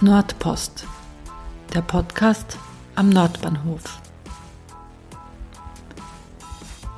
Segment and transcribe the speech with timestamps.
[0.00, 0.86] Nordpost,
[1.74, 2.58] der Podcast
[2.94, 4.00] am Nordbahnhof.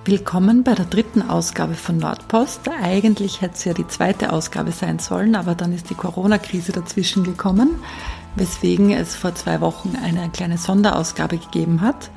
[0.05, 2.69] Willkommen bei der dritten Ausgabe von Nordpost.
[2.83, 7.25] Eigentlich hätte es ja die zweite Ausgabe sein sollen, aber dann ist die Corona-Krise dazwischen
[7.25, 7.83] gekommen,
[8.39, 12.11] weswegen es vor zwei Wochen eine kleine Sonderausgabe gegeben hat.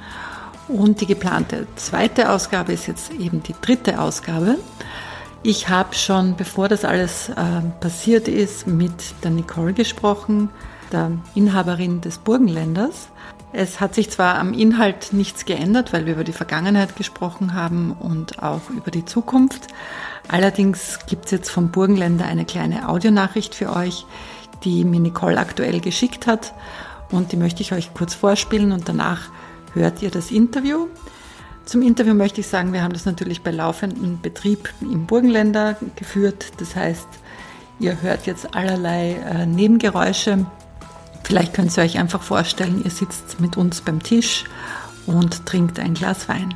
[0.68, 4.58] Und die geplante zweite Ausgabe ist jetzt eben die dritte Ausgabe.
[5.44, 7.34] Ich habe schon, bevor das alles äh,
[7.80, 10.50] passiert ist, mit der Nicole gesprochen,
[10.92, 13.10] der Inhaberin des Burgenländers.
[13.54, 17.92] Es hat sich zwar am Inhalt nichts geändert, weil wir über die Vergangenheit gesprochen haben
[17.92, 19.68] und auch über die Zukunft.
[20.30, 24.06] Allerdings gibt es jetzt vom Burgenländer eine kleine Audionachricht für euch,
[24.64, 26.54] die mir Nicole aktuell geschickt hat
[27.10, 29.30] und die möchte ich euch kurz vorspielen und danach
[29.74, 30.88] hört ihr das Interview.
[31.66, 36.52] Zum Interview möchte ich sagen, wir haben das natürlich bei laufendem Betrieb im Burgenländer geführt.
[36.58, 37.08] Das heißt,
[37.80, 40.46] ihr hört jetzt allerlei äh, Nebengeräusche
[41.24, 44.46] Vielleicht könnt ihr euch einfach vorstellen, ihr sitzt mit uns beim Tisch
[45.06, 46.54] und trinkt ein Glas Wein.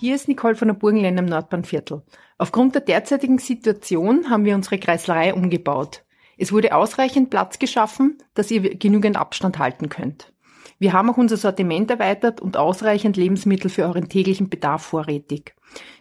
[0.00, 2.02] Hier ist Nicole von der Burgenländer im Nordbahnviertel.
[2.38, 6.04] Aufgrund der derzeitigen Situation haben wir unsere Kreislerei umgebaut.
[6.36, 10.32] Es wurde ausreichend Platz geschaffen, dass ihr genügend Abstand halten könnt.
[10.78, 15.56] Wir haben auch unser Sortiment erweitert und ausreichend Lebensmittel für euren täglichen Bedarf vorrätig.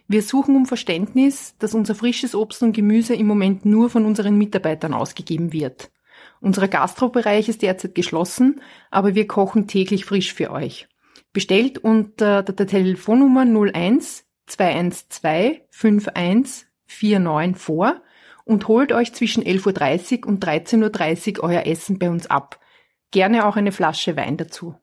[0.08, 4.38] Wir suchen um Verständnis, dass unser frisches Obst und Gemüse im Moment nur von unseren
[4.38, 5.90] Mitarbeitern ausgegeben wird.
[6.40, 10.88] Unser Gastrobereich ist derzeit geschlossen, aber wir kochen täglich frisch für euch.
[11.38, 15.62] Bestellt unter der Telefonnummer 01 212
[16.16, 18.02] 51 49 vor
[18.44, 22.60] und holt euch zwischen 11.30 Uhr und 13.30 Uhr euer Essen bei uns ab.
[23.12, 24.78] Gerne auch eine Flasche Wein dazu.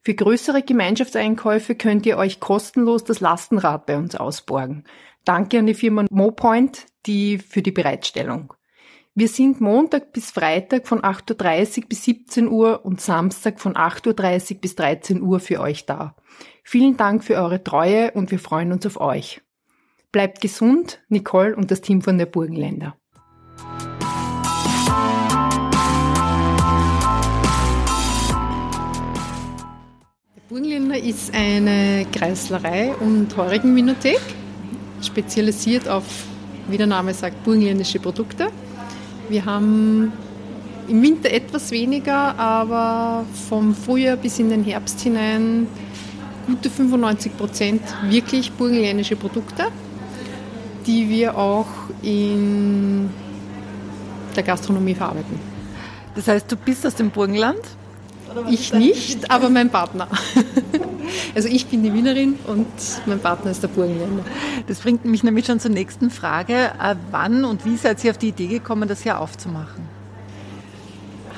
[0.00, 4.84] Für größere Gemeinschaftseinkäufe könnt ihr euch kostenlos das Lastenrad bei uns ausborgen.
[5.26, 8.54] Danke an die Firma MoPoint die für die Bereitstellung.
[9.14, 14.54] Wir sind Montag bis Freitag von 8.30 Uhr bis 17 Uhr und Samstag von 8.30
[14.54, 16.16] Uhr bis 13 Uhr für euch da.
[16.64, 19.42] Vielen Dank für eure Treue und wir freuen uns auf euch.
[20.12, 22.96] Bleibt gesund, Nicole und das Team von der Burgenländer.
[30.48, 34.22] Burgenländer ist eine Kreislerei und Heurigenwinothek,
[35.02, 36.06] spezialisiert auf,
[36.68, 38.50] wie der Name sagt, burgenländische Produkte.
[39.32, 40.12] Wir haben
[40.88, 45.66] im Winter etwas weniger, aber vom Frühjahr bis in den Herbst hinein
[46.46, 49.68] gute 95 Prozent wirklich burgenländische Produkte,
[50.86, 51.66] die wir auch
[52.02, 53.08] in
[54.36, 55.40] der Gastronomie verarbeiten.
[56.14, 57.60] Das heißt, du bist aus dem Burgenland?
[58.50, 60.08] Ich nicht, aber mein Partner.
[61.34, 62.66] Also ich bin die Wienerin und
[63.06, 64.24] mein Partner ist der Burgenländer.
[64.66, 66.54] Das bringt mich nämlich schon zur nächsten Frage.
[66.54, 69.84] Äh, wann und wie seid ihr auf die Idee gekommen, das hier aufzumachen?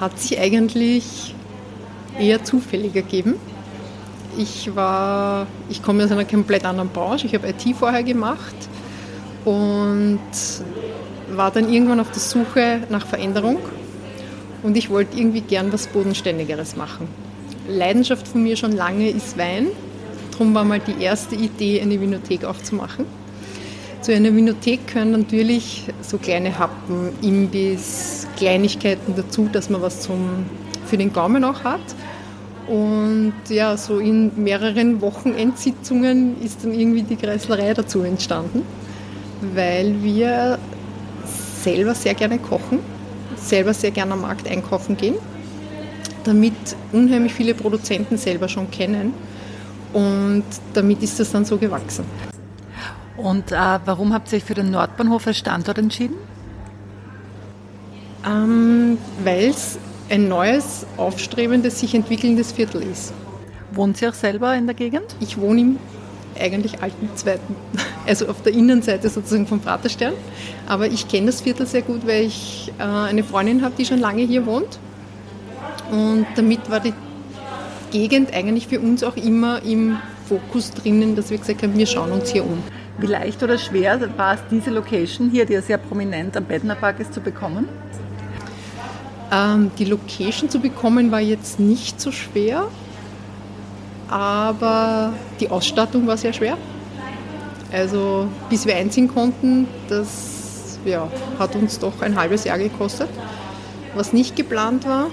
[0.00, 1.34] Hat sich eigentlich
[2.18, 3.34] eher zufällig ergeben.
[4.36, 7.26] Ich war, ich komme aus einer komplett anderen Branche.
[7.26, 8.56] Ich habe IT vorher gemacht
[9.44, 10.20] und
[11.30, 13.58] war dann irgendwann auf der Suche nach Veränderung
[14.62, 17.08] und ich wollte irgendwie gern was Bodenständigeres machen.
[17.68, 19.68] Leidenschaft von mir schon lange ist Wein.
[20.32, 23.06] Darum war mal die erste Idee, eine Winothek aufzumachen.
[24.00, 30.44] Zu einer Winothek gehören natürlich so kleine Happen, Imbiss, Kleinigkeiten dazu, dass man was zum,
[30.86, 31.80] für den Gaumen auch hat.
[32.66, 38.62] Und ja, so in mehreren Wochenendsitzungen ist dann irgendwie die Kreislerei dazu entstanden,
[39.54, 40.58] weil wir
[41.62, 42.80] selber sehr gerne kochen
[43.44, 45.14] selber sehr gerne am Markt einkaufen gehen,
[46.24, 46.54] damit
[46.92, 49.14] unheimlich viele Produzenten selber schon kennen
[49.92, 52.04] und damit ist das dann so gewachsen.
[53.16, 56.16] Und äh, warum habt ihr euch für den Nordbahnhof als Standort entschieden?
[58.26, 59.78] Ähm, Weil es
[60.10, 63.12] ein neues, aufstrebendes, sich entwickelndes Viertel ist.
[63.72, 65.16] Wohnt ihr auch selber in der Gegend?
[65.20, 65.78] Ich wohne im
[66.38, 67.54] eigentlich alten zweiten,
[68.06, 70.14] also auf der Innenseite sozusagen vom Praterstern.
[70.66, 74.00] Aber ich kenne das Viertel sehr gut, weil ich äh, eine Freundin habe, die schon
[74.00, 74.78] lange hier wohnt.
[75.90, 76.94] Und damit war die
[77.90, 79.98] Gegend eigentlich für uns auch immer im
[80.28, 82.62] Fokus drinnen, dass wir gesagt haben, wir schauen uns hier um.
[82.98, 87.00] Wie leicht oder schwer war es, diese Location hier, die ja sehr prominent am Bettnerpark
[87.00, 87.68] ist, zu bekommen?
[89.32, 92.68] Ähm, die Location zu bekommen war jetzt nicht so schwer
[94.08, 96.56] aber die Ausstattung war sehr schwer.
[97.72, 103.08] Also bis wir einziehen konnten, das ja, hat uns doch ein halbes Jahr gekostet,
[103.94, 105.08] was nicht geplant war.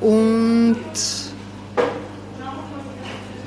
[0.00, 0.76] Und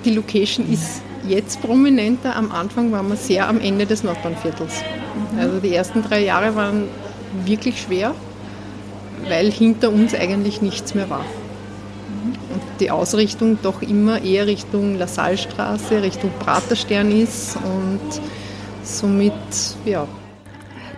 [0.05, 2.35] die Location ist jetzt prominenter.
[2.35, 4.81] Am Anfang waren wir sehr am Ende des Nordbahnviertels.
[5.37, 6.83] Also die ersten drei Jahre waren
[7.45, 8.13] wirklich schwer,
[9.27, 11.25] weil hinter uns eigentlich nichts mehr war.
[12.53, 18.21] Und die Ausrichtung doch immer eher Richtung Lassalstraße, Richtung Praterstern ist und
[18.83, 19.33] somit,
[19.85, 20.07] ja,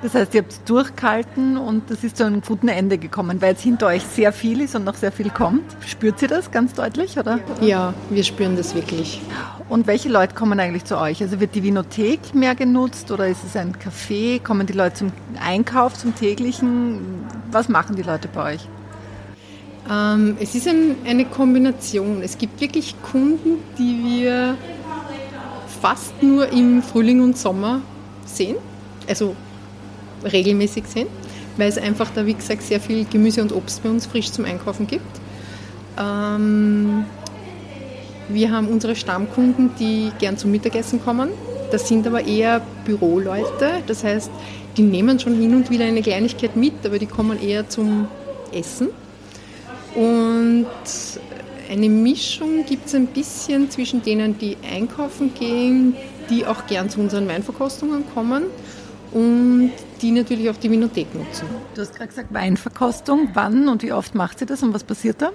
[0.03, 3.63] das heißt, ihr habt durchgehalten und das ist zu einem guten Ende gekommen, weil jetzt
[3.63, 5.63] hinter euch sehr viel ist und noch sehr viel kommt.
[5.88, 7.39] Spürt ihr das ganz deutlich, oder?
[7.61, 9.21] Ja, wir spüren das wirklich.
[9.69, 11.21] Und welche Leute kommen eigentlich zu euch?
[11.21, 14.44] Also wird die Vinothek mehr genutzt oder ist es ein Café?
[14.44, 15.11] Kommen die Leute zum
[15.41, 17.00] Einkauf, zum täglichen?
[17.50, 18.67] Was machen die Leute bei euch?
[19.89, 22.21] Ähm, es ist ein, eine Kombination.
[22.21, 24.57] Es gibt wirklich Kunden, die wir
[25.81, 27.79] fast nur im Frühling und Sommer
[28.25, 28.57] sehen.
[29.07, 29.33] Also
[30.23, 31.07] regelmäßig sind,
[31.57, 34.45] weil es einfach da, wie gesagt, sehr viel Gemüse und Obst bei uns frisch zum
[34.45, 35.19] Einkaufen gibt.
[35.99, 37.05] Ähm,
[38.29, 41.29] wir haben unsere Stammkunden, die gern zum Mittagessen kommen.
[41.71, 43.81] Das sind aber eher Büroleute.
[43.87, 44.31] Das heißt,
[44.77, 48.07] die nehmen schon hin und wieder eine Kleinigkeit mit, aber die kommen eher zum
[48.51, 48.89] Essen.
[49.95, 50.65] Und
[51.69, 55.95] eine Mischung gibt es ein bisschen zwischen denen, die einkaufen gehen,
[56.29, 58.43] die auch gern zu unseren Weinverkostungen kommen
[59.13, 59.71] und
[60.01, 61.45] die natürlich auch die Vinothek nutzen.
[61.75, 63.30] Du hast gerade gesagt Weinverkostung.
[63.33, 65.31] Wann und wie oft macht sie das und was passiert da?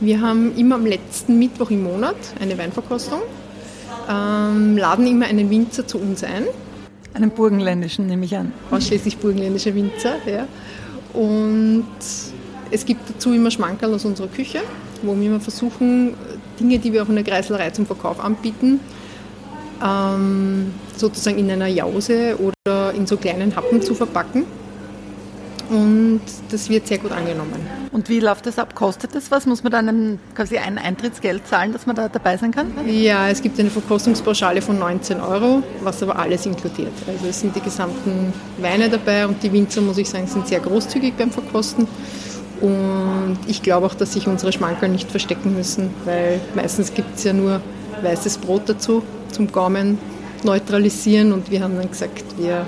[0.00, 3.20] Wir haben immer am letzten Mittwoch im Monat eine Weinverkostung,
[4.08, 6.44] ähm, laden immer einen Winzer zu uns ein.
[7.12, 8.52] Einen burgenländischen nehme ich an.
[8.70, 10.46] Ausschließlich burgenländische Winzer, ja.
[11.12, 11.86] Und
[12.70, 14.60] es gibt dazu immer Schmankerl aus unserer Küche,
[15.02, 16.14] wo wir immer versuchen,
[16.58, 18.80] Dinge, die wir auch in der Kreislerei zum Verkauf anbieten,
[19.84, 22.54] ähm, sozusagen in einer Jause oder
[22.90, 24.44] in so kleinen Happen zu verpacken.
[25.70, 26.20] Und
[26.50, 27.64] das wird sehr gut angenommen.
[27.92, 28.74] Und wie läuft das ab?
[28.74, 29.46] Kostet das was?
[29.46, 32.72] Muss man dann quasi ein Eintrittsgeld zahlen, dass man da dabei sein kann?
[32.88, 36.92] Ja, es gibt eine Verkostungspauschale von 19 Euro, was aber alles inkludiert.
[37.06, 40.58] Also es sind die gesamten Weine dabei und die Winzer, muss ich sagen, sind sehr
[40.58, 41.86] großzügig beim Verkosten.
[42.60, 47.22] Und ich glaube auch, dass sich unsere Schmankerl nicht verstecken müssen, weil meistens gibt es
[47.22, 47.60] ja nur
[48.02, 49.98] weißes Brot dazu zum Gaumen
[50.42, 52.66] neutralisieren und wir haben dann gesagt, wir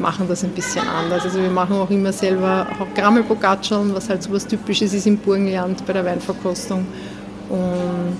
[0.00, 1.24] machen das ein bisschen anders.
[1.24, 5.84] Also wir machen auch immer selber Grammelbocaccioln, was halt so was Typisches ist im Burgenland
[5.86, 6.86] bei der Weinverkostung
[7.48, 8.16] und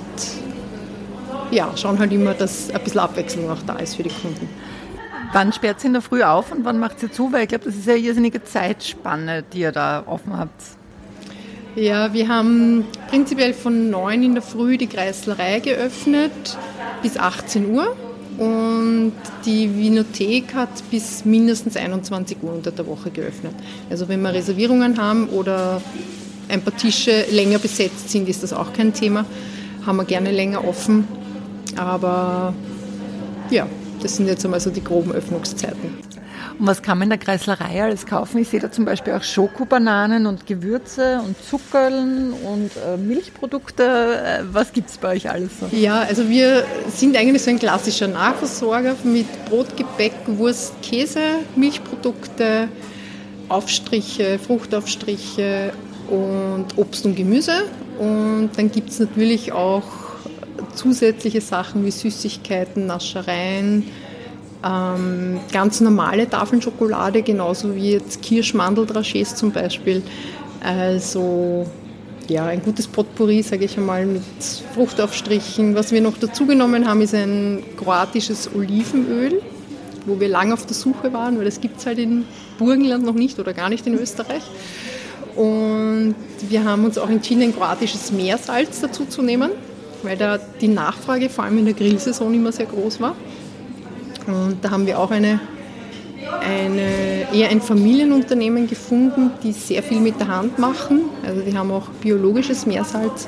[1.51, 4.49] ja, schauen halt immer, dass ein bisschen Abwechslung auch da ist für die Kunden.
[5.33, 7.33] Wann sperrt sie in der Früh auf und wann macht sie zu?
[7.33, 10.63] Weil ich glaube, das ist ja eine irrsinnige Zeitspanne, die ihr da offen habt.
[11.75, 16.33] Ja, wir haben prinzipiell von 9 in der Früh die Kreislerei geöffnet
[17.03, 17.95] bis 18 Uhr
[18.39, 19.13] und
[19.45, 23.55] die Vinothek hat bis mindestens 21 Uhr unter der Woche geöffnet.
[23.91, 25.83] Also wenn wir Reservierungen haben oder
[26.49, 29.25] ein paar Tische länger besetzt sind, ist das auch kein Thema.
[29.85, 31.09] Haben wir gerne länger offen.
[31.77, 32.55] Aber
[33.51, 33.67] ja,
[34.03, 36.08] das sind jetzt einmal so die groben Öffnungszeiten.
[36.59, 38.39] Und was kann man in der Kreislerei alles kaufen?
[38.39, 43.85] Ich sehe da zum Beispiel auch Schokobananen und Gewürze und Zuckerln und äh, Milchprodukte.
[43.85, 45.67] Äh, was gibt es bei euch alles so?
[45.71, 51.21] Ja, also wir sind eigentlich so ein klassischer Nahversorger mit Brot, Gebäck, Wurst, Käse,
[51.55, 52.69] Milchprodukte,
[53.49, 55.73] Aufstriche, Fruchtaufstriche
[56.09, 57.65] und Obst und Gemüse.
[58.01, 59.85] Und dann gibt es natürlich auch
[60.75, 63.85] zusätzliche Sachen wie Süßigkeiten, Naschereien,
[64.65, 70.03] ähm, ganz normale Tafeln Schokolade, genauso wie jetzt Kirschmandeldrachés zum Beispiel.
[70.63, 71.67] Also
[72.29, 74.23] ja, ein gutes Potpourri, sage ich einmal, mit
[74.75, 75.75] Fruchtaufstrichen.
[75.75, 79.41] Was wir noch dazu genommen haben, ist ein kroatisches Olivenöl,
[80.07, 82.25] wo wir lange auf der Suche waren, weil das gibt es halt in
[82.59, 84.43] Burgenland noch nicht oder gar nicht in Österreich.
[85.37, 86.17] Und
[86.49, 89.51] wir haben uns auch entschieden, ein kroatisches Meersalz dazu zu nehmen,
[90.03, 93.15] weil da die Nachfrage vor allem in der Grillsaison immer sehr groß war.
[94.29, 95.41] Und da haben wir auch eine,
[96.41, 101.01] eine, eher ein Familienunternehmen gefunden, die sehr viel mit der Hand machen.
[101.27, 103.27] Also die haben auch biologisches Meersalz.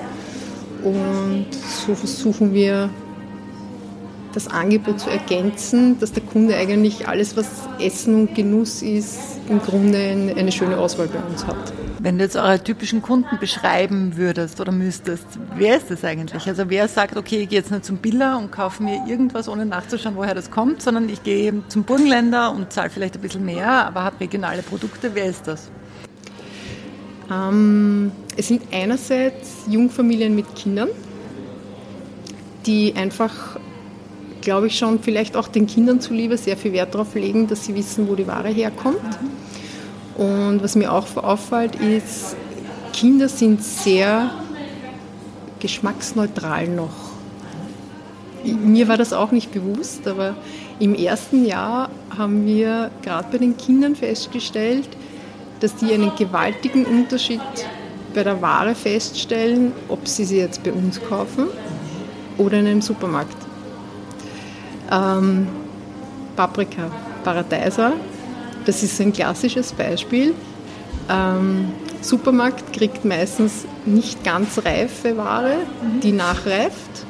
[0.84, 2.90] Und so versuchen wir
[4.32, 7.48] das Angebot zu ergänzen, dass der Kunde eigentlich alles, was
[7.80, 11.72] Essen und Genuss ist, im Grunde eine schöne Auswahl bei uns hat.
[12.02, 15.26] Wenn du jetzt eure typischen Kunden beschreiben würdest oder müsstest,
[15.56, 16.48] wer ist das eigentlich?
[16.48, 19.66] Also wer sagt, okay, ich gehe jetzt nicht zum Biller und kaufe mir irgendwas, ohne
[19.66, 23.68] nachzuschauen, woher das kommt, sondern ich gehe zum Burgenländer und zahle vielleicht ein bisschen mehr,
[23.68, 25.10] aber habe regionale Produkte.
[25.12, 25.70] Wer ist das?
[27.30, 30.88] Ähm, es sind einerseits Jungfamilien mit Kindern,
[32.64, 33.58] die einfach
[34.40, 37.74] glaube ich, schon vielleicht auch den Kindern zuliebe sehr viel Wert darauf legen, dass sie
[37.74, 38.96] wissen, wo die Ware herkommt.
[40.20, 42.36] Und was mir auch auffällt, ist,
[42.92, 44.30] Kinder sind sehr
[45.60, 47.12] geschmacksneutral noch.
[48.44, 50.34] Mir war das auch nicht bewusst, aber
[50.78, 54.90] im ersten Jahr haben wir gerade bei den Kindern festgestellt,
[55.60, 57.40] dass die einen gewaltigen Unterschied
[58.12, 61.46] bei der Ware feststellen, ob sie sie jetzt bei uns kaufen
[62.36, 63.36] oder in einem Supermarkt.
[64.92, 65.48] Ähm,
[66.36, 66.90] Paprika,
[67.24, 67.94] Paradeiser,
[68.66, 70.34] das ist ein klassisches Beispiel.
[71.08, 71.68] Ähm,
[72.00, 75.56] Supermarkt kriegt meistens nicht ganz reife Ware,
[76.02, 77.04] die nachreift.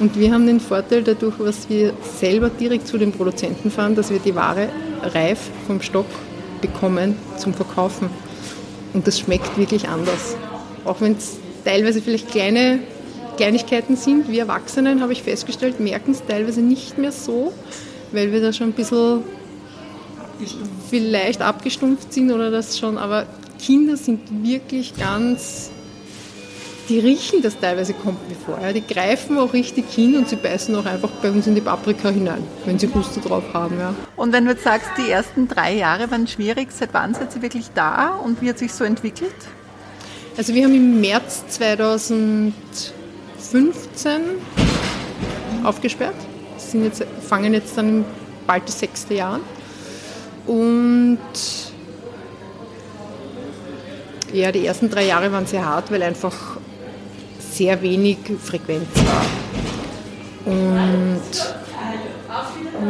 [0.00, 4.10] Und wir haben den Vorteil dadurch, was wir selber direkt zu den Produzenten fahren, dass
[4.10, 4.68] wir die Ware
[5.02, 6.06] reif vom Stock
[6.60, 8.08] bekommen zum Verkaufen.
[8.94, 10.36] Und das schmeckt wirklich anders.
[10.84, 12.80] Auch wenn es teilweise vielleicht kleine
[13.36, 17.52] Kleinigkeiten sind, wir Erwachsenen, habe ich festgestellt, merken es teilweise nicht mehr so,
[18.12, 19.22] weil wir da schon ein bisschen
[20.90, 23.26] vielleicht abgestumpft sind oder das schon, aber
[23.58, 25.70] Kinder sind wirklich ganz,
[26.88, 28.58] die riechen das teilweise kommt mir vor.
[28.60, 28.72] Ja.
[28.72, 32.10] Die greifen auch richtig hin und sie beißen auch einfach bei uns in die Paprika
[32.10, 33.78] hinein, wenn sie Gusto drauf haben.
[33.78, 33.94] Ja.
[34.16, 37.42] Und wenn du jetzt sagst, die ersten drei Jahre waren schwierig, seit wann seid ihr
[37.42, 39.34] wirklich da und wie hat sich so entwickelt?
[40.36, 42.54] Also wir haben im März 2000
[43.52, 44.22] 15
[45.62, 46.14] aufgesperrt.
[46.56, 48.04] Sind jetzt, fangen jetzt dann
[48.46, 49.40] bald das sechste Jahr an.
[50.46, 51.18] Und
[54.32, 56.56] ja, die ersten drei Jahre waren sehr hart, weil einfach
[57.38, 59.24] sehr wenig Frequenz war.
[60.46, 61.20] Und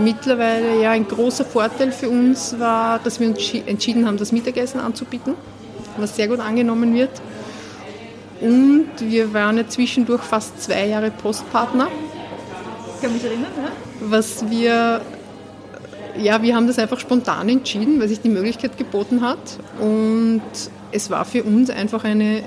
[0.02, 4.80] mittlerweile, ja, ein großer Vorteil für uns war, dass wir uns entschieden haben, das Mittagessen
[4.80, 5.34] anzubieten,
[5.98, 7.10] was sehr gut angenommen wird.
[8.40, 11.88] Und wir waren ja zwischendurch fast zwei Jahre Postpartner.
[12.94, 13.70] Ich kann mich erinnern, ja?
[14.00, 15.00] Was wir,
[16.18, 19.58] ja, wir haben das einfach spontan entschieden, weil sich die Möglichkeit geboten hat.
[19.80, 20.42] Und
[20.90, 22.42] es war für uns einfach eine,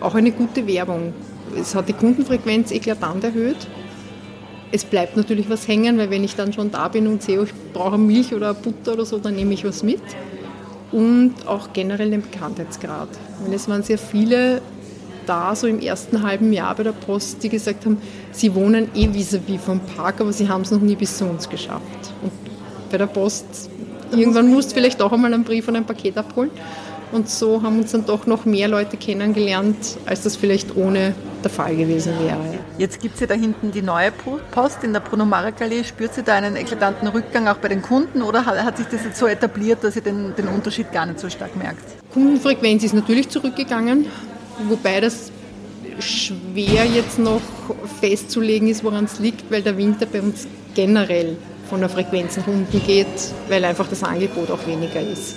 [0.00, 1.12] auch eine gute Werbung.
[1.58, 3.66] Es hat die Kundenfrequenz eklatant erhöht.
[4.70, 7.52] Es bleibt natürlich was hängen, weil wenn ich dann schon da bin und sehe, ich
[7.72, 10.02] brauche Milch oder Butter oder so, dann nehme ich was mit
[10.92, 13.08] und auch generell den Bekanntheitsgrad.
[13.44, 14.60] Weil es waren sehr viele
[15.28, 17.98] da, so im ersten halben Jahr bei der Post, die gesagt haben,
[18.32, 21.48] sie wohnen eh vis-à-vis vom Park, aber sie haben es noch nie bis zu uns
[21.48, 22.12] geschafft.
[22.22, 22.32] Und
[22.90, 23.70] bei der Post,
[24.12, 26.50] irgendwann musst du vielleicht auch einmal einen Brief und ein Paket abholen.
[27.10, 31.50] Und so haben uns dann doch noch mehr Leute kennengelernt, als das vielleicht ohne der
[31.50, 32.38] Fall gewesen wäre.
[32.76, 34.12] Jetzt gibt es ja da hinten die neue
[34.50, 35.84] Post in der Bruno Marek Allee.
[35.84, 39.18] Spürt sie da einen eklatanten Rückgang auch bei den Kunden oder hat sich das jetzt
[39.18, 41.82] so etabliert, dass ihr den, den Unterschied gar nicht so stark merkt?
[42.12, 44.06] Kundenfrequenz ist natürlich zurückgegangen,
[44.68, 45.30] wobei das
[46.00, 47.40] schwer jetzt noch
[48.00, 51.36] festzulegen ist, woran es liegt, weil der Winter bei uns generell
[51.68, 53.06] von der Frequenz nach unten geht,
[53.48, 55.36] weil einfach das Angebot auch weniger ist.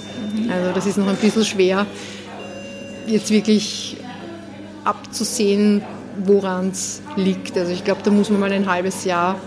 [0.50, 1.86] Also das ist noch ein bisschen schwer,
[3.08, 3.98] jetzt wirklich
[4.84, 5.82] abzusehen,
[6.24, 7.58] woran es liegt.
[7.58, 9.40] Also ich glaube, da muss man mal ein halbes Jahr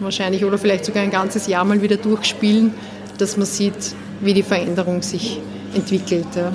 [0.00, 2.74] wahrscheinlich oder vielleicht sogar ein ganzes Jahr mal wieder durchspielen,
[3.18, 5.40] dass man sieht, wie die Veränderung sich
[5.74, 6.26] entwickelt.
[6.34, 6.52] Ja.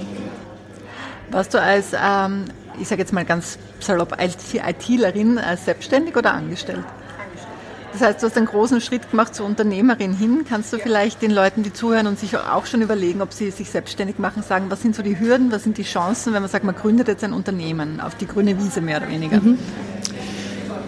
[1.32, 2.46] Warst du als, ähm,
[2.80, 6.84] ich sage jetzt mal ganz salopp, als ITlerin als selbstständig oder angestellt?
[7.94, 10.46] Das heißt, du hast einen großen Schritt gemacht zur Unternehmerin hin.
[10.48, 13.70] Kannst du vielleicht den Leuten, die zuhören und sich auch schon überlegen, ob sie sich
[13.70, 16.64] selbstständig machen, sagen, was sind so die Hürden, was sind die Chancen, wenn man sagt,
[16.64, 19.42] man gründet jetzt ein Unternehmen auf die grüne Wiese mehr oder weniger?
[19.42, 19.60] Mhm.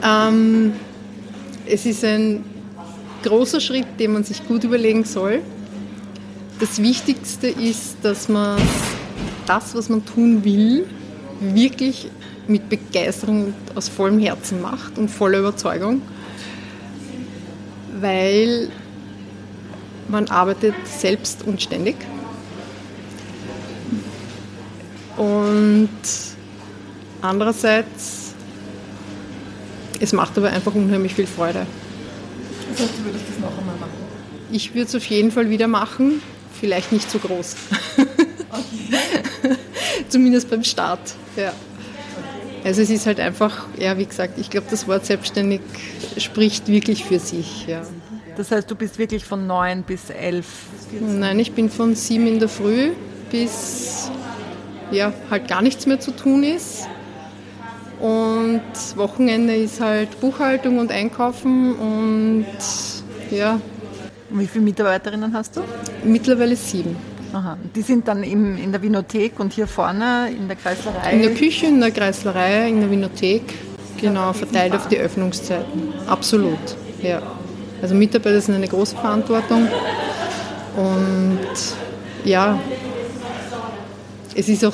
[0.01, 0.73] Ähm,
[1.65, 2.45] es ist ein
[3.23, 5.41] großer Schritt, den man sich gut überlegen soll.
[6.59, 8.61] Das Wichtigste ist, dass man
[9.45, 10.85] das, was man tun will,
[11.39, 12.09] wirklich
[12.47, 16.01] mit Begeisterung und aus vollem Herzen macht und voller Überzeugung
[18.03, 18.69] weil
[20.09, 21.95] man arbeitet selbst und ständig.
[25.15, 25.89] Und
[27.21, 28.33] andererseits,
[29.99, 31.65] es macht aber einfach unheimlich viel Freude.
[32.71, 33.91] Das heißt, du würdest das noch einmal machen?
[34.51, 36.21] Ich würde es auf jeden Fall wieder machen,
[36.59, 37.55] vielleicht nicht so groß.
[40.13, 41.53] Zumindest beim Start, ja.
[42.63, 45.59] Also es ist halt einfach, ja, wie gesagt, ich glaube, das Wort selbstständig
[46.17, 47.65] spricht wirklich für sich.
[47.65, 47.81] Ja.
[48.37, 50.45] Das heißt, du bist wirklich von neun bis elf?
[51.01, 52.91] Nein, ich bin von sieben in der Früh
[53.31, 54.11] bis
[54.91, 56.87] ja, halt gar nichts mehr zu tun ist.
[57.99, 58.61] Und
[58.95, 62.45] Wochenende ist halt Buchhaltung und Einkaufen und
[63.31, 63.59] ja.
[64.29, 65.61] Und wie viele Mitarbeiterinnen hast du?
[66.03, 67.12] Mittlerweile sieben.
[67.33, 67.57] Aha.
[67.75, 71.13] Die sind dann im, in der Winothek und hier vorne in der Kreislerei?
[71.13, 73.41] In der Küche, in der Kreislerei, in der Winothek.
[73.99, 75.93] Genau, verteilt auf die Öffnungszeiten.
[76.07, 76.59] Absolut,
[77.01, 77.21] ja.
[77.81, 79.67] Also Mitarbeiter sind eine große Verantwortung
[80.75, 81.39] und
[82.23, 82.59] ja,
[84.35, 84.73] es ist auch,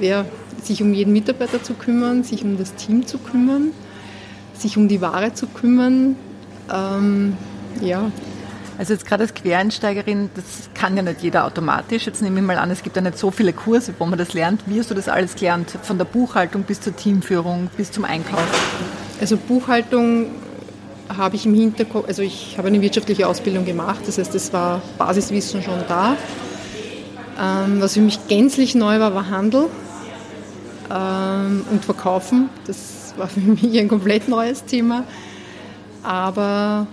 [0.00, 0.24] ja,
[0.62, 3.72] sich um jeden Mitarbeiter zu kümmern, sich um das Team zu kümmern,
[4.54, 6.16] sich um die Ware zu kümmern.
[6.72, 7.36] Ähm,
[7.80, 8.10] ja,
[8.78, 12.06] also jetzt gerade als Quereinsteigerin, das kann ja nicht jeder automatisch.
[12.06, 14.34] Jetzt nehme ich mal an, es gibt ja nicht so viele Kurse, wo man das
[14.34, 14.62] lernt.
[14.66, 15.70] Wie hast du das alles gelernt?
[15.82, 18.44] Von der Buchhaltung bis zur Teamführung, bis zum Einkauf?
[19.20, 20.26] Also Buchhaltung
[21.16, 24.82] habe ich im Hinterkopf, also ich habe eine wirtschaftliche Ausbildung gemacht, das heißt, es war
[24.98, 26.16] Basiswissen schon da.
[27.40, 29.68] Ähm, was für mich gänzlich neu war, war Handel
[30.90, 32.48] ähm, und Verkaufen.
[32.66, 35.04] Das war für mich ein komplett neues Thema.
[36.02, 36.86] Aber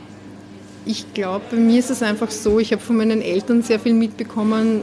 [0.85, 3.93] ich glaube, bei mir ist es einfach so, ich habe von meinen Eltern sehr viel
[3.93, 4.81] mitbekommen,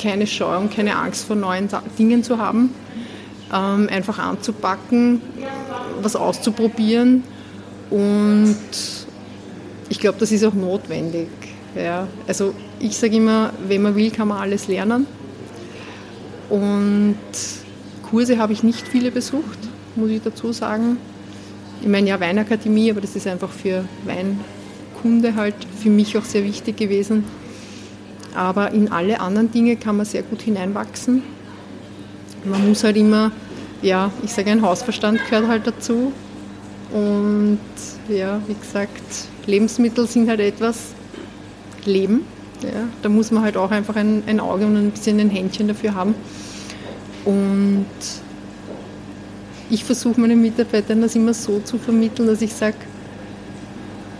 [0.00, 2.74] keine Scheu und keine Angst vor neuen Dingen zu haben,
[3.52, 5.22] ähm, einfach anzupacken,
[6.02, 7.22] was auszuprobieren
[7.90, 8.56] und
[9.88, 11.28] ich glaube, das ist auch notwendig.
[11.76, 12.08] Ja.
[12.26, 15.06] Also ich sage immer, wenn man will, kann man alles lernen
[16.50, 17.16] und
[18.10, 19.58] Kurse habe ich nicht viele besucht,
[19.94, 20.96] muss ich dazu sagen.
[21.82, 24.40] Ich meine, ja, Weinakademie, aber das ist einfach für Wein
[25.06, 27.22] Kunde halt für mich auch sehr wichtig gewesen.
[28.34, 31.22] Aber in alle anderen Dinge kann man sehr gut hineinwachsen.
[32.44, 33.30] Man muss halt immer,
[33.82, 36.12] ja, ich sage, ein Hausverstand gehört halt dazu.
[36.92, 37.60] Und
[38.08, 40.88] ja, wie gesagt, Lebensmittel sind halt etwas
[41.84, 42.22] Leben.
[42.62, 45.68] Ja, da muss man halt auch einfach ein, ein Auge und ein bisschen ein Händchen
[45.68, 46.16] dafür haben.
[47.24, 47.86] Und
[49.70, 52.76] ich versuche meinen Mitarbeitern das immer so zu vermitteln, dass ich sage,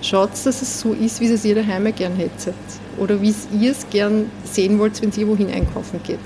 [0.02, 2.54] schaut, dass es so ist, wie es ihr daheim gern hättet.
[2.98, 6.18] Oder wie ihr es gern sehen wollt, wenn ihr wohin einkaufen geht.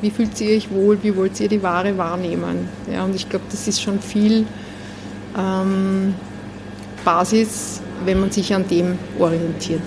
[0.00, 2.68] Wie fühlt ihr euch wohl, wie wollt ihr die Ware wahrnehmen?
[2.92, 4.46] Ja, und ich glaube, das ist schon viel
[5.36, 6.14] ähm,
[7.04, 9.82] Basis, wenn man sich an dem orientiert.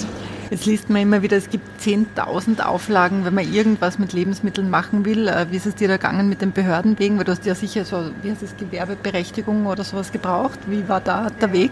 [0.49, 5.03] Jetzt liest man immer wieder, es gibt 10.000 Auflagen, wenn man irgendwas mit Lebensmitteln machen
[5.03, 5.27] will.
[5.27, 7.17] Äh, wie ist es dir da gegangen mit den Behörden wegen?
[7.17, 10.59] Weil du hast ja sicher so, wie heißt das, Gewerbeberechtigung oder sowas gebraucht.
[10.67, 11.71] Wie war da der Weg?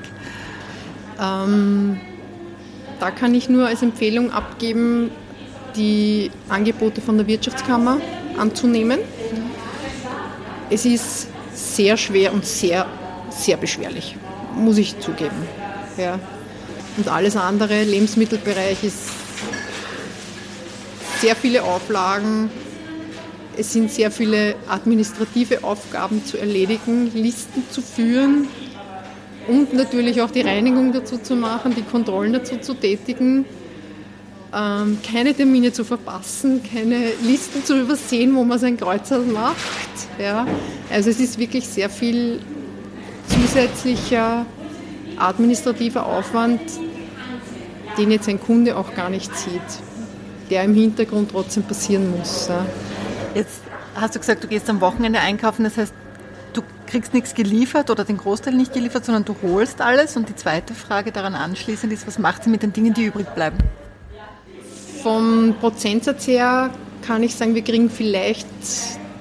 [1.20, 2.00] Ähm,
[3.00, 5.12] da kann ich nur als Empfehlung abgeben,
[5.76, 8.00] die Angebote von der Wirtschaftskammer
[8.38, 9.00] anzunehmen.
[10.70, 12.86] Es ist sehr schwer und sehr,
[13.30, 14.16] sehr beschwerlich,
[14.56, 15.36] muss ich zugeben.
[15.98, 16.20] Ja.
[16.98, 19.10] Und alles andere, Lebensmittelbereich ist
[21.20, 22.50] sehr viele Auflagen,
[23.58, 28.48] es sind sehr viele administrative Aufgaben zu erledigen, Listen zu führen,
[29.48, 33.46] und natürlich auch die Reinigung dazu zu machen, die Kontrollen dazu zu tätigen,
[34.54, 39.58] ähm, keine Termine zu verpassen, keine Listen zu übersehen, wo man sein Kreuzer macht.
[40.18, 40.48] Ja.
[40.92, 42.40] Also es ist wirklich sehr viel
[43.28, 44.46] zusätzlicher
[45.18, 46.62] administrativer Aufwand,
[47.98, 49.62] den jetzt ein Kunde auch gar nicht sieht,
[50.50, 52.48] der im Hintergrund trotzdem passieren muss.
[52.48, 52.66] Ja.
[53.34, 53.62] Jetzt
[53.96, 55.94] hast du gesagt, du gehst am Wochenende einkaufen, das heißt,
[56.96, 60.16] kriegst nichts geliefert oder den Großteil nicht geliefert, sondern du holst alles.
[60.16, 63.28] Und die zweite Frage daran anschließend ist, was macht sie mit den Dingen, die übrig
[63.36, 63.58] bleiben?
[65.04, 66.70] Vom Prozentsatz her
[67.06, 68.48] kann ich sagen, wir kriegen vielleicht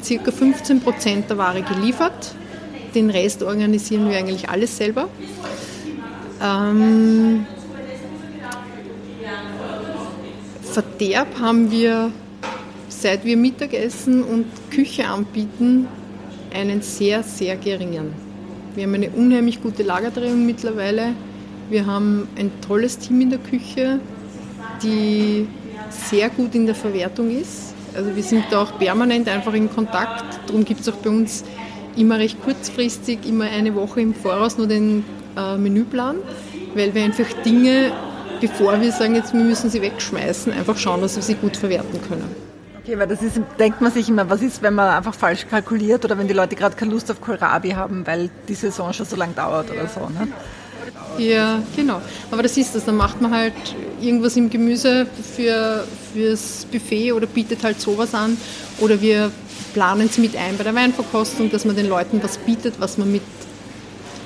[0.06, 0.30] ca.
[0.30, 2.36] 15 Prozent der Ware geliefert.
[2.94, 5.08] Den Rest organisieren wir eigentlich alles selber.
[6.40, 7.44] Ähm,
[10.62, 12.12] Verderb haben wir,
[12.88, 15.88] seit wir Mittagessen und Küche anbieten,
[16.54, 18.12] einen sehr, sehr geringen.
[18.74, 21.14] Wir haben eine unheimlich gute Lagerdrehung mittlerweile.
[21.68, 24.00] Wir haben ein tolles Team in der Küche,
[24.82, 25.46] die
[25.90, 27.74] sehr gut in der Verwertung ist.
[27.94, 30.24] Also wir sind da auch permanent einfach in Kontakt.
[30.46, 31.44] Darum gibt es auch bei uns
[31.96, 35.04] immer recht kurzfristig, immer eine Woche im Voraus nur den
[35.36, 36.16] äh, Menüplan,
[36.74, 37.92] weil wir einfach Dinge,
[38.40, 42.00] bevor wir sagen, jetzt wir müssen sie wegschmeißen, einfach schauen, dass wir sie gut verwerten
[42.02, 42.43] können.
[42.84, 46.04] Okay, weil das ist, denkt man sich immer, was ist, wenn man einfach falsch kalkuliert
[46.04, 49.16] oder wenn die Leute gerade keine Lust auf Kohlrabi haben, weil die Saison schon so
[49.16, 50.28] lange dauert oder so, ne?
[51.16, 52.02] Ja, genau.
[52.30, 52.84] Aber das ist das.
[52.84, 53.54] Dann macht man halt
[54.02, 58.36] irgendwas im Gemüse für, fürs Buffet oder bietet halt sowas an.
[58.80, 59.30] Oder wir
[59.72, 63.10] planen es mit ein bei der Weinverkostung, dass man den Leuten was bietet, was man
[63.10, 63.22] mit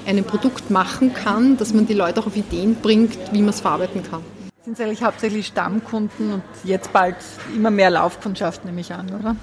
[0.05, 3.61] einem Produkt machen kann, dass man die Leute auch auf Ideen bringt, wie man es
[3.61, 4.25] verarbeiten kann.
[4.69, 7.17] Sind es eigentlich hauptsächlich Stammkunden und jetzt bald
[7.57, 9.35] immer mehr Laufkundschaft, nehme ich an, oder?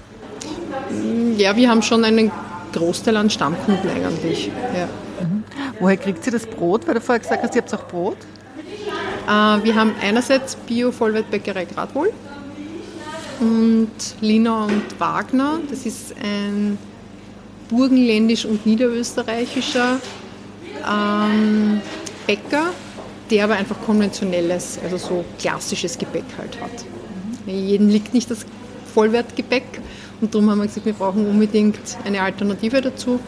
[1.36, 2.30] Ja, wir haben schon einen
[2.72, 4.52] Großteil an Stammkunden eigentlich.
[4.72, 4.86] Ja.
[5.26, 5.42] Mhm.
[5.80, 6.86] Woher kriegt sie das Brot?
[6.86, 8.18] Weil du vorher gesagt hast, ihr habt auch Brot.
[9.26, 9.30] Äh,
[9.64, 12.12] wir haben einerseits Bio-Vollwertbäckerei Gradwohl
[13.40, 15.58] und Lina und Wagner.
[15.68, 16.78] Das ist ein
[17.68, 19.98] burgenländisch und niederösterreichischer
[20.88, 21.80] ähm,
[22.28, 22.70] Bäcker,
[23.30, 26.84] der aber einfach konventionelles, also so klassisches Gebäck halt hat.
[27.46, 27.52] Mhm.
[27.52, 28.46] Jedem liegt nicht das
[28.94, 29.80] Vollwertgebäck
[30.20, 33.20] und darum haben wir gesagt, wir brauchen unbedingt eine Alternative dazu.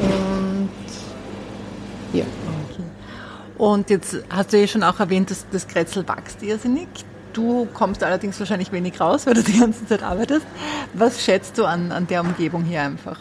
[0.00, 0.68] Und
[2.12, 2.24] ja.
[2.70, 2.82] Okay.
[3.58, 6.88] Und jetzt hast du ja schon auch erwähnt, dass das Kretzel wächst irrsinnig.
[7.32, 10.46] Du kommst allerdings wahrscheinlich wenig raus, weil du die ganze Zeit arbeitest.
[10.92, 13.18] Was schätzt du an, an der Umgebung hier einfach?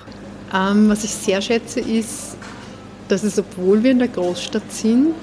[0.54, 2.38] Ähm, was ich sehr schätze, ist,
[3.08, 5.16] dass es, obwohl wir in der Großstadt sind,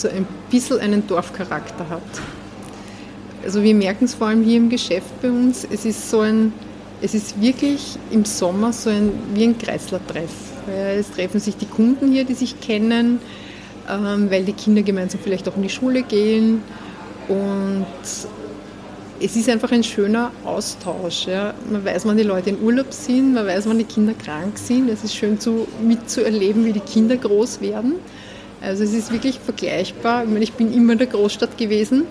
[0.00, 2.02] so ein bisschen einen Dorfcharakter hat.
[3.44, 6.52] Also wir merken es vor allem hier im Geschäft bei uns, es ist so ein,
[7.02, 10.30] es ist wirklich im Sommer so ein, wie ein Kreislertreff.
[10.66, 13.20] Es treffen sich die Kunden hier, die sich kennen,
[13.90, 16.62] ähm, weil die Kinder gemeinsam vielleicht auch in die Schule gehen
[17.28, 17.86] und
[19.20, 21.26] es ist einfach ein schöner Austausch.
[21.26, 21.54] Ja.
[21.70, 24.88] Man weiß, wann die Leute in Urlaub sind, man weiß, wann die Kinder krank sind.
[24.90, 27.94] Es ist schön zu, mitzuerleben, wie die Kinder groß werden.
[28.64, 30.24] Also es ist wirklich vergleichbar.
[30.24, 32.04] Ich meine, ich bin immer in der Großstadt gewesen,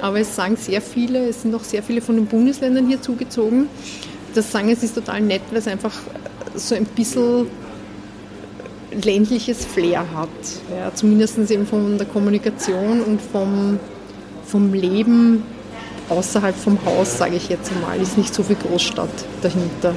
[0.00, 3.68] aber es sagen sehr viele, es sind auch sehr viele von den Bundesländern hier zugezogen.
[4.34, 5.94] Das sagen, es ist total nett, weil es einfach
[6.54, 7.46] so ein bisschen
[9.02, 10.28] ländliches Flair hat.
[10.70, 13.78] Ja, zumindest eben von der Kommunikation und vom
[14.48, 15.42] vom Leben
[16.08, 19.10] außerhalb vom Haus, sage ich jetzt einmal, ist nicht so viel Großstadt
[19.42, 19.94] dahinter.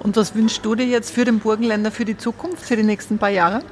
[0.00, 3.18] Und was wünschst du dir jetzt für den Burgenländer für die Zukunft, für die nächsten
[3.18, 3.62] paar Jahre?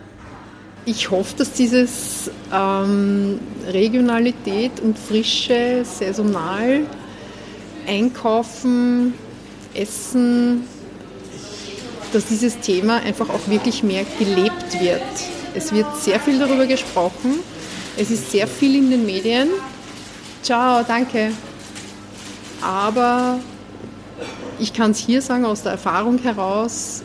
[0.88, 6.82] Ich hoffe, dass dieses ähm, Regionalität und Frische, saisonal,
[7.88, 9.12] Einkaufen,
[9.74, 10.62] Essen,
[12.12, 15.02] dass dieses Thema einfach auch wirklich mehr gelebt wird.
[15.56, 17.40] Es wird sehr viel darüber gesprochen,
[17.96, 19.48] es ist sehr viel in den Medien.
[20.44, 21.32] Ciao, danke.
[22.62, 23.40] Aber
[24.60, 27.02] ich kann es hier sagen, aus der Erfahrung heraus,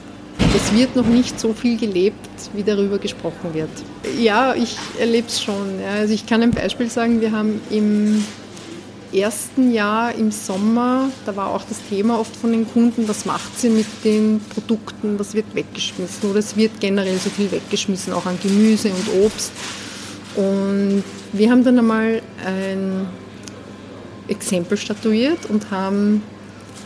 [0.56, 3.70] es wird noch nicht so viel gelebt, wie darüber gesprochen wird.
[4.20, 5.80] Ja, ich erlebe es schon.
[5.90, 8.24] Also ich kann ein Beispiel sagen, wir haben im
[9.14, 13.60] ersten Jahr im Sommer, da war auch das Thema oft von den Kunden, was macht
[13.60, 18.26] sie mit den Produkten, was wird weggeschmissen oder es wird generell so viel weggeschmissen, auch
[18.26, 19.52] an Gemüse und Obst.
[20.36, 23.08] Und wir haben dann einmal ein
[24.30, 26.24] Exempel statuiert und haben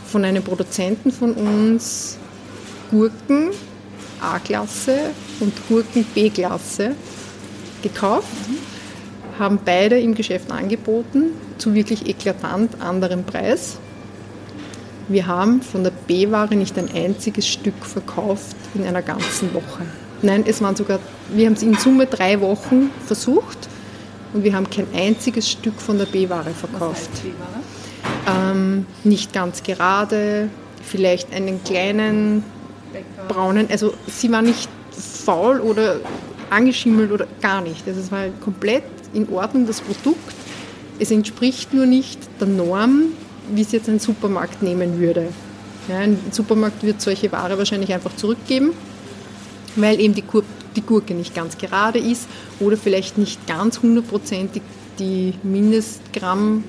[0.07, 2.17] von einem Produzenten von uns
[2.91, 3.51] Gurken
[4.21, 6.91] A-Klasse und Gurken B-Klasse
[7.81, 9.39] gekauft, mhm.
[9.39, 13.77] haben beide im Geschäft angeboten zu wirklich eklatant anderem Preis.
[15.07, 19.83] Wir haben von der B-Ware nicht ein einziges Stück verkauft in einer ganzen Woche.
[20.21, 23.69] Nein, es waren sogar, wir haben es in Summe drei Wochen versucht
[24.33, 27.11] und wir haben kein einziges Stück von der B-Ware verkauft.
[28.27, 30.49] Ähm, nicht ganz gerade,
[30.83, 32.43] vielleicht einen kleinen
[33.27, 35.97] braunen, also sie war nicht faul oder
[36.49, 37.87] angeschimmelt oder gar nicht.
[37.87, 40.33] Also es war komplett in Ordnung, das Produkt.
[40.99, 43.13] Es entspricht nur nicht der Norm,
[43.53, 45.27] wie es jetzt ein Supermarkt nehmen würde.
[45.89, 48.73] Ja, ein Supermarkt wird solche Ware wahrscheinlich einfach zurückgeben
[49.75, 50.43] weil eben die, Kur
[50.75, 52.27] die Gurke nicht ganz gerade ist
[52.59, 54.61] oder vielleicht nicht ganz hundertprozentig
[54.99, 56.63] die Mindestgramm,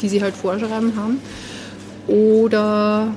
[0.00, 1.20] die sie halt vorschreiben haben.
[2.06, 3.12] Oder,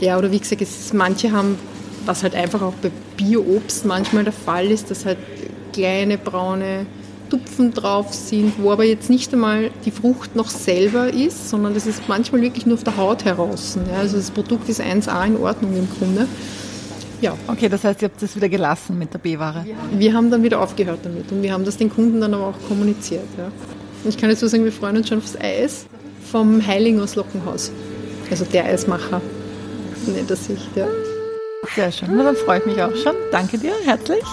[0.00, 1.56] ja, oder wie gesagt, es, manche haben,
[2.06, 5.18] was halt einfach auch bei Bioobst manchmal der Fall ist, dass halt
[5.72, 6.86] kleine braune
[7.28, 11.86] Tupfen drauf sind, wo aber jetzt nicht einmal die Frucht noch selber ist, sondern das
[11.86, 13.76] ist manchmal wirklich nur auf der Haut heraus.
[13.90, 16.28] Ja, also das Produkt ist 1A in Ordnung im Grunde.
[17.20, 17.36] Ja.
[17.48, 19.64] Okay, das heißt, ihr habt das wieder gelassen mit der B-Ware?
[19.92, 22.68] Wir haben dann wieder aufgehört damit und wir haben das den Kunden dann aber auch
[22.68, 23.24] kommuniziert.
[23.36, 23.50] Ja.
[24.08, 25.86] Ich kann jetzt so sagen, wir freuen uns schon aufs Eis
[26.30, 27.72] vom Heilingers Lockenhaus.
[28.30, 29.20] Also der Eismacher
[30.06, 30.60] nennt er sich.
[30.76, 30.86] Ja.
[31.74, 33.14] Sehr schön, Na, dann freue ich mich auch schon.
[33.30, 34.24] Danke dir herzlich.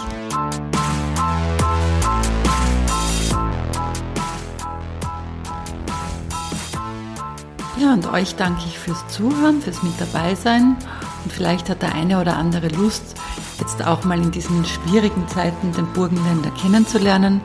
[7.80, 10.78] Ja, und euch danke ich fürs Zuhören, fürs Mit dabei sein
[11.24, 13.16] und vielleicht hat der eine oder andere Lust,
[13.60, 17.42] jetzt auch mal in diesen schwierigen Zeiten den Burgenländer kennenzulernen.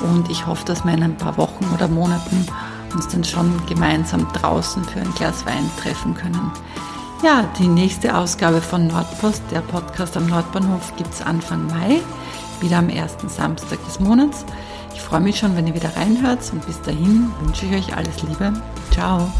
[0.00, 2.46] Und ich hoffe, dass wir in ein paar Wochen oder Monaten
[2.94, 6.52] uns dann schon gemeinsam draußen für ein Glas Wein treffen können.
[7.22, 12.00] Ja, die nächste Ausgabe von Nordpost, der Podcast am Nordbahnhof, gibt es Anfang Mai,
[12.60, 14.44] wieder am ersten Samstag des Monats.
[14.94, 18.22] Ich freue mich schon, wenn ihr wieder reinhört und bis dahin wünsche ich euch alles
[18.22, 18.52] Liebe.
[18.90, 19.32] Ciao.